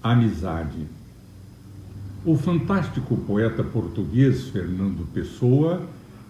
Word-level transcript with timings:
Amizade. 0.00 0.86
O 2.24 2.36
fantástico 2.36 3.16
poeta 3.16 3.64
português 3.64 4.48
Fernando 4.48 5.04
Pessoa 5.12 5.84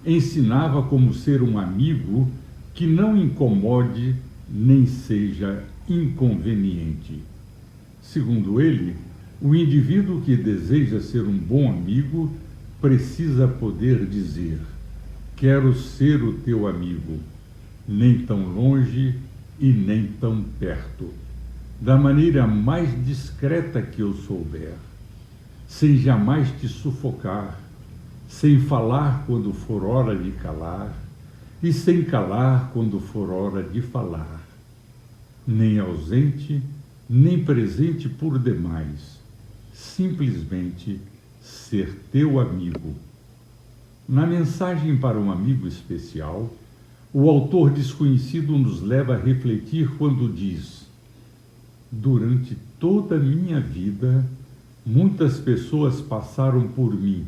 ensinava 0.06 0.82
como 0.84 1.12
ser 1.12 1.42
um 1.42 1.58
amigo 1.58 2.26
que 2.74 2.86
não 2.86 3.14
incomode 3.14 4.16
nem 4.48 4.86
seja 4.86 5.64
inconveniente. 5.86 7.20
Segundo 8.00 8.58
ele, 8.58 8.96
o 9.38 9.54
indivíduo 9.54 10.22
que 10.22 10.34
deseja 10.34 11.02
ser 11.02 11.24
um 11.24 11.36
bom 11.36 11.70
amigo 11.70 12.32
precisa 12.80 13.46
poder 13.46 14.06
dizer: 14.06 14.60
Quero 15.36 15.74
ser 15.74 16.22
o 16.22 16.32
teu 16.38 16.66
amigo, 16.66 17.18
nem 17.86 18.20
tão 18.20 18.48
longe 18.48 19.14
e 19.60 19.68
nem 19.68 20.06
tão 20.18 20.42
perto 20.58 21.27
da 21.80 21.96
maneira 21.96 22.46
mais 22.46 22.88
discreta 23.04 23.80
que 23.80 24.00
eu 24.00 24.14
souber, 24.14 24.74
sem 25.68 25.96
jamais 25.96 26.50
te 26.60 26.68
sufocar, 26.68 27.60
sem 28.28 28.60
falar 28.60 29.24
quando 29.26 29.52
for 29.52 29.84
hora 29.84 30.16
de 30.16 30.32
calar, 30.32 30.92
e 31.62 31.72
sem 31.72 32.04
calar 32.04 32.70
quando 32.72 33.00
for 33.00 33.30
hora 33.30 33.62
de 33.62 33.82
falar, 33.82 34.40
nem 35.46 35.78
ausente, 35.78 36.62
nem 37.08 37.42
presente 37.42 38.08
por 38.08 38.38
demais, 38.38 39.18
simplesmente 39.72 41.00
ser 41.42 42.00
teu 42.12 42.38
amigo. 42.38 42.94
Na 44.08 44.26
mensagem 44.26 44.96
para 44.96 45.18
um 45.18 45.30
amigo 45.30 45.66
especial, 45.66 46.52
o 47.12 47.28
autor 47.28 47.70
desconhecido 47.70 48.56
nos 48.56 48.80
leva 48.80 49.14
a 49.14 49.18
refletir 49.18 49.88
quando 49.96 50.32
diz: 50.32 50.77
Durante 51.90 52.54
toda 52.78 53.16
a 53.16 53.18
minha 53.18 53.58
vida, 53.60 54.22
muitas 54.84 55.38
pessoas 55.38 56.02
passaram 56.02 56.68
por 56.68 56.94
mim, 56.94 57.26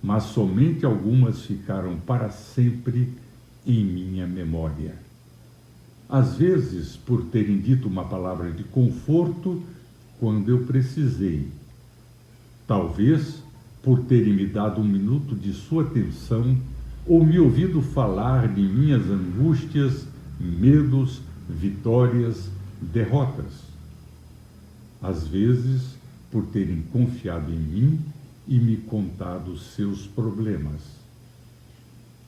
mas 0.00 0.22
somente 0.24 0.86
algumas 0.86 1.42
ficaram 1.42 1.96
para 1.96 2.30
sempre 2.30 3.08
em 3.66 3.84
minha 3.84 4.24
memória. 4.24 4.94
Às 6.08 6.36
vezes, 6.36 6.96
por 6.96 7.24
terem 7.24 7.58
dito 7.58 7.88
uma 7.88 8.04
palavra 8.04 8.52
de 8.52 8.62
conforto 8.62 9.60
quando 10.20 10.48
eu 10.48 10.60
precisei. 10.60 11.48
Talvez 12.68 13.42
por 13.82 14.04
terem 14.04 14.32
me 14.32 14.46
dado 14.46 14.80
um 14.80 14.84
minuto 14.84 15.34
de 15.34 15.52
sua 15.52 15.82
atenção 15.82 16.56
ou 17.04 17.24
me 17.24 17.40
ouvido 17.40 17.82
falar 17.82 18.46
de 18.46 18.62
minhas 18.62 19.10
angústias, 19.10 20.06
medos, 20.38 21.20
vitórias, 21.48 22.48
derrotas 22.80 23.71
às 25.02 25.26
vezes 25.26 25.96
por 26.30 26.44
terem 26.46 26.82
confiado 26.92 27.52
em 27.52 27.58
mim 27.58 28.00
e 28.46 28.58
me 28.58 28.76
contado 28.76 29.58
seus 29.58 30.06
problemas. 30.06 30.80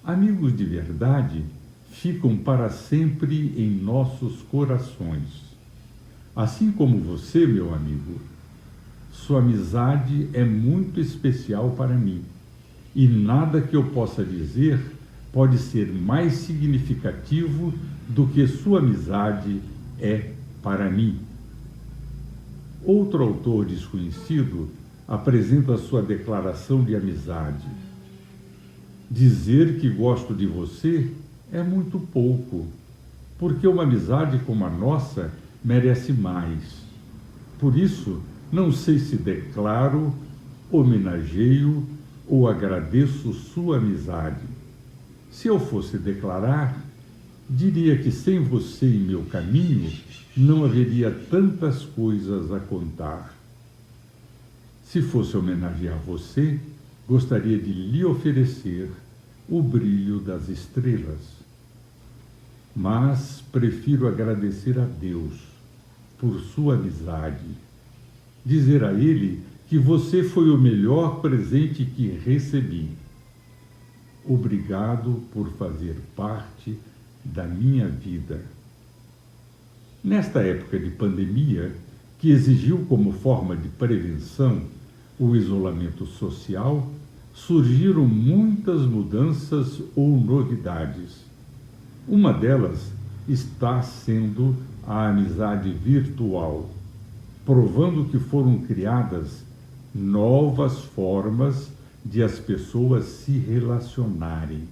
Amigos 0.03 0.57
de 0.57 0.65
verdade 0.65 1.45
ficam 1.91 2.37
para 2.37 2.69
sempre 2.69 3.55
em 3.57 3.71
nossos 3.71 4.43
corações. 4.43 5.45
Assim 6.37 6.73
como 6.73 6.99
você, 6.99 7.47
meu 7.47 7.73
amigo, 7.73 8.21
sua 9.13 9.39
amizade 9.39 10.29
é 10.33 10.45
muito 10.45 11.01
especial 11.01 11.71
para 11.71 11.95
mim 11.95 12.23
e 12.95 13.09
nada 13.09 13.61
que 13.61 13.75
eu 13.75 13.85
possa 13.91 14.25
dizer 14.25 14.79
pode 15.33 15.59
ser 15.59 15.93
mais 15.93 16.35
significativo 16.35 17.75
do 18.09 18.27
que 18.29 18.47
sua 18.47 18.79
amizade 18.79 19.61
é 19.99 20.31
para 20.63 20.89
mim. 20.91 21.19
Outro 22.85 23.23
autor 23.23 23.65
desconhecido 23.65 24.69
apresenta 25.09 25.79
sua 25.79 26.03
declaração 26.03 26.85
de 26.85 26.95
amizade. 26.95 27.67
Dizer 29.11 29.81
que 29.81 29.89
gosto 29.89 30.35
de 30.35 30.47
você 30.47 31.11
é 31.51 31.63
muito 31.63 31.99
pouco, 31.99 32.67
porque 33.39 33.67
uma 33.67 33.85
amizade 33.85 34.39
como 34.41 34.67
a 34.67 34.71
nossa 34.71 35.33
merece 35.65 36.13
mais. 36.13 36.85
Por 37.59 37.79
isso, 37.79 38.21
não 38.53 38.71
sei 38.71 38.99
se 38.99 39.17
declaro, 39.17 40.15
homenageio 40.71 41.87
ou 42.29 42.49
agradeço 42.49 43.33
sua 43.33 43.79
amizade. 43.79 44.45
Se 45.31 45.49
eu 45.49 45.59
fosse 45.59 45.97
declarar, 45.97 46.84
diria 47.49 47.97
que 47.99 48.11
sem 48.11 48.41
você 48.41 48.87
em 48.87 49.01
meu 49.01 49.23
caminho 49.25 49.93
não 50.37 50.65
haveria 50.65 51.11
tantas 51.11 51.85
coisas 51.85 52.51
a 52.53 52.59
contar. 52.59 53.35
Se 54.85 55.03
fosse 55.03 55.37
homenagear 55.37 55.99
você, 56.07 56.59
gostaria 57.09 57.59
de 57.59 57.73
lhe 57.73 58.05
oferecer 58.05 58.91
o 59.49 59.63
brilho 59.63 60.21
das 60.21 60.49
estrelas. 60.49 61.21
Mas 62.75 63.43
prefiro 63.53 64.09
agradecer 64.09 64.79
a 64.79 64.85
Deus 64.85 65.35
por 66.19 66.41
sua 66.41 66.75
amizade, 66.75 67.45
dizer 68.45 68.83
a 68.83 68.93
Ele 68.93 69.43
que 69.69 69.79
você 69.79 70.23
foi 70.23 70.51
o 70.51 70.59
melhor 70.59 71.21
presente 71.21 71.85
que 71.85 72.09
recebi. 72.09 72.89
Obrigado 74.25 75.23
por 75.33 75.51
fazer 75.53 75.97
parte 76.17 76.77
da 77.25 77.45
minha 77.45 77.89
vida. 77.89 78.43
Nesta 80.03 80.41
época 80.41 80.79
de 80.79 80.91
pandemia, 80.91 81.73
que 82.19 82.31
exigiu 82.31 82.85
como 82.89 83.13
forma 83.13 83.57
de 83.57 83.69
prevenção 83.69 84.63
o 85.19 85.35
isolamento 85.35 86.05
social, 86.05 86.91
surgiram 87.33 88.07
muitas 88.07 88.83
mudanças 88.83 89.81
ou 89.97 90.21
novidades. 90.21 91.25
Uma 92.07 92.33
delas 92.33 92.93
está 93.29 93.83
sendo 93.83 94.55
a 94.87 95.09
amizade 95.09 95.71
virtual, 95.71 96.69
provando 97.45 98.05
que 98.11 98.19
foram 98.19 98.59
criadas 98.59 99.43
novas 99.95 100.81
formas 100.81 101.71
de 102.05 102.23
as 102.23 102.39
pessoas 102.39 103.05
se 103.05 103.33
relacionarem. 103.33 104.69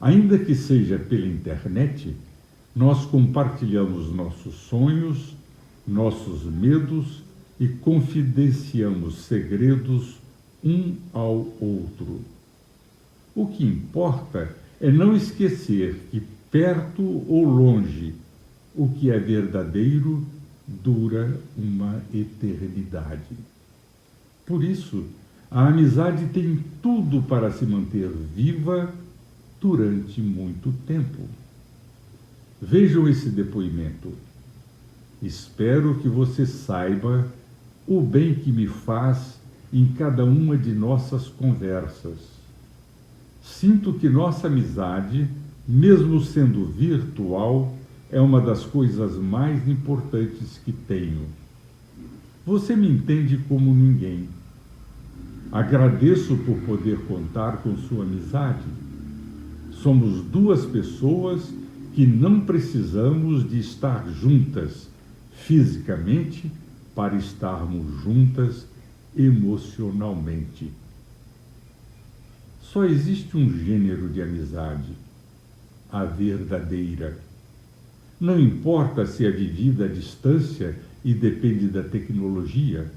Ainda 0.00 0.38
que 0.38 0.54
seja 0.54 0.98
pela 0.98 1.26
internet, 1.26 2.16
nós 2.74 3.04
compartilhamos 3.04 4.10
nossos 4.12 4.54
sonhos, 4.54 5.36
nossos 5.86 6.44
medos 6.44 7.22
e 7.58 7.68
confidenciamos 7.68 9.26
segredos 9.26 10.18
um 10.64 10.94
ao 11.12 11.36
outro. 11.60 12.22
O 13.34 13.46
que 13.46 13.64
importa 13.64 14.56
é 14.80 14.90
não 14.90 15.14
esquecer 15.14 16.08
que, 16.10 16.22
perto 16.50 17.02
ou 17.28 17.44
longe, 17.44 18.14
o 18.74 18.88
que 18.88 19.10
é 19.10 19.18
verdadeiro 19.18 20.26
dura 20.66 21.38
uma 21.56 22.00
eternidade. 22.14 23.36
Por 24.46 24.64
isso, 24.64 25.04
a 25.50 25.66
amizade 25.66 26.26
tem 26.32 26.64
tudo 26.80 27.22
para 27.22 27.50
se 27.50 27.66
manter 27.66 28.08
viva 28.08 28.92
durante 29.60 30.20
muito 30.20 30.72
tempo. 30.86 31.28
Vejam 32.60 33.08
esse 33.08 33.28
depoimento. 33.28 34.12
Espero 35.22 35.96
que 35.96 36.08
você 36.08 36.46
saiba 36.46 37.26
o 37.86 38.00
bem 38.00 38.34
que 38.34 38.50
me 38.50 38.66
faz 38.66 39.38
em 39.72 39.86
cada 39.98 40.24
uma 40.24 40.56
de 40.56 40.72
nossas 40.72 41.28
conversas. 41.28 42.18
Sinto 43.42 43.92
que 43.94 44.08
nossa 44.08 44.46
amizade, 44.46 45.28
mesmo 45.66 46.20
sendo 46.20 46.66
virtual, 46.66 47.74
é 48.10 48.20
uma 48.20 48.40
das 48.40 48.64
coisas 48.64 49.16
mais 49.16 49.66
importantes 49.68 50.60
que 50.64 50.72
tenho. 50.72 51.26
Você 52.44 52.74
me 52.74 52.88
entende 52.88 53.38
como 53.48 53.74
ninguém. 53.74 54.28
Agradeço 55.52 56.36
por 56.38 56.56
poder 56.58 56.98
contar 57.06 57.58
com 57.58 57.76
sua 57.76 58.04
amizade. 58.04 58.64
Somos 59.82 60.22
duas 60.24 60.66
pessoas 60.66 61.42
que 61.94 62.06
não 62.06 62.40
precisamos 62.40 63.48
de 63.48 63.58
estar 63.58 64.06
juntas 64.10 64.90
fisicamente 65.32 66.52
para 66.94 67.16
estarmos 67.16 68.02
juntas 68.02 68.66
emocionalmente. 69.16 70.70
Só 72.60 72.84
existe 72.84 73.34
um 73.38 73.50
gênero 73.50 74.10
de 74.10 74.20
amizade, 74.20 74.92
a 75.90 76.04
verdadeira. 76.04 77.18
Não 78.20 78.38
importa 78.38 79.06
se 79.06 79.24
é 79.24 79.30
vivida 79.30 79.86
à 79.86 79.88
distância 79.88 80.78
e 81.02 81.14
depende 81.14 81.68
da 81.68 81.82
tecnologia. 81.82 82.92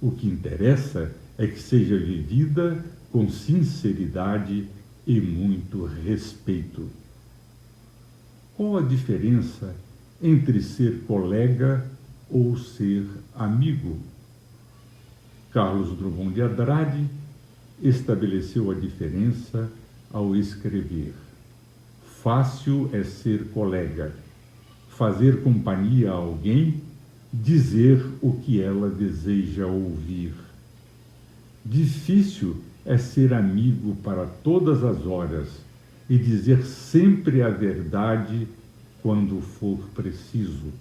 O 0.00 0.10
que 0.10 0.26
interessa 0.26 1.12
é 1.38 1.46
que 1.46 1.62
seja 1.62 1.96
vivida 1.96 2.84
com 3.12 3.30
sinceridade 3.30 4.66
muito 5.06 5.84
respeito. 5.84 6.88
Qual 8.56 8.76
a 8.76 8.82
diferença 8.82 9.74
entre 10.22 10.62
ser 10.62 11.02
colega 11.06 11.84
ou 12.30 12.56
ser 12.56 13.04
amigo. 13.34 13.98
Carlos 15.52 15.98
Drummond 15.98 16.34
de 16.34 16.40
Andrade 16.40 17.06
estabeleceu 17.82 18.70
a 18.70 18.74
diferença 18.74 19.70
ao 20.10 20.36
escrever. 20.36 21.12
Fácil 22.22 22.88
é 22.92 23.02
ser 23.02 23.48
colega, 23.48 24.14
fazer 24.88 25.42
companhia 25.42 26.10
a 26.10 26.14
alguém, 26.14 26.80
dizer 27.32 28.00
o 28.22 28.32
que 28.34 28.62
ela 28.62 28.88
deseja 28.88 29.66
ouvir. 29.66 30.32
Difícil 31.64 32.56
é 32.84 32.98
ser 32.98 33.32
amigo 33.32 33.96
para 34.02 34.26
todas 34.26 34.82
as 34.82 35.06
horas 35.06 35.48
e 36.08 36.18
dizer 36.18 36.64
sempre 36.64 37.42
a 37.42 37.48
verdade 37.48 38.48
quando 39.02 39.40
for 39.40 39.78
preciso. 39.94 40.72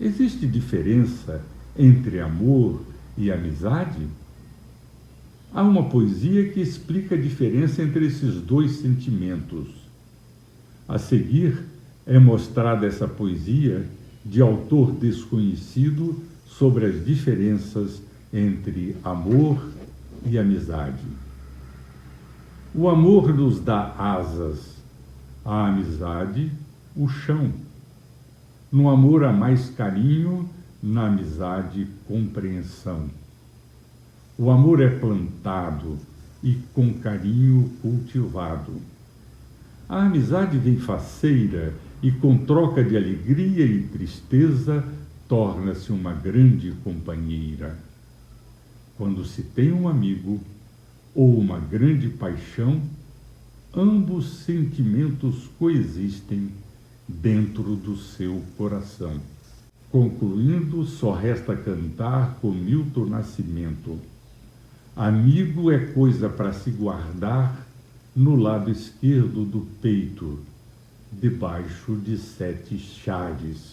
Existe 0.00 0.46
diferença 0.46 1.42
entre 1.78 2.20
amor 2.20 2.82
e 3.16 3.30
amizade? 3.30 4.06
Há 5.54 5.62
uma 5.62 5.88
poesia 5.88 6.48
que 6.48 6.60
explica 6.60 7.14
a 7.14 7.20
diferença 7.20 7.82
entre 7.82 8.06
esses 8.06 8.36
dois 8.36 8.72
sentimentos. 8.76 9.68
A 10.88 10.98
seguir 10.98 11.58
é 12.06 12.18
mostrada 12.18 12.86
essa 12.86 13.06
poesia 13.06 13.86
de 14.24 14.40
autor 14.40 14.92
desconhecido 14.92 16.18
sobre 16.46 16.86
as 16.86 17.04
diferenças 17.04 18.02
entre 18.32 18.96
amor 19.04 19.62
e 20.24 20.38
amizade. 20.38 21.04
O 22.74 22.88
amor 22.88 23.34
nos 23.34 23.60
dá 23.60 23.94
asas, 23.98 24.76
a 25.44 25.66
amizade, 25.66 26.50
o 26.96 27.08
chão. 27.08 27.52
No 28.70 28.88
amor 28.88 29.24
há 29.24 29.32
mais 29.32 29.68
carinho, 29.70 30.48
na 30.82 31.08
amizade, 31.08 31.86
compreensão. 32.08 33.10
O 34.38 34.50
amor 34.50 34.80
é 34.80 34.88
plantado 34.88 35.98
e 36.42 36.54
com 36.72 36.94
carinho 36.94 37.70
cultivado. 37.82 38.80
A 39.88 40.06
amizade 40.06 40.56
vem 40.56 40.78
faceira 40.78 41.74
e 42.02 42.10
com 42.10 42.38
troca 42.38 42.82
de 42.82 42.96
alegria 42.96 43.66
e 43.66 43.82
tristeza 43.82 44.82
torna-se 45.28 45.92
uma 45.92 46.12
grande 46.12 46.72
companheira. 46.82 47.76
Quando 48.96 49.24
se 49.24 49.42
tem 49.42 49.72
um 49.72 49.88
amigo 49.88 50.40
ou 51.14 51.38
uma 51.38 51.58
grande 51.58 52.08
paixão, 52.08 52.80
ambos 53.74 54.44
sentimentos 54.44 55.48
coexistem 55.58 56.50
dentro 57.08 57.74
do 57.76 57.96
seu 57.96 58.42
coração. 58.56 59.20
Concluindo, 59.90 60.84
só 60.84 61.12
resta 61.12 61.54
cantar 61.54 62.38
com 62.40 62.50
Milton 62.50 63.06
Nascimento. 63.06 63.98
Amigo 64.96 65.70
é 65.70 65.78
coisa 65.78 66.28
para 66.28 66.52
se 66.52 66.70
guardar 66.70 67.66
no 68.14 68.36
lado 68.36 68.70
esquerdo 68.70 69.44
do 69.44 69.66
peito, 69.80 70.38
debaixo 71.10 71.96
de 71.96 72.18
sete 72.18 72.78
chaves. 72.78 73.70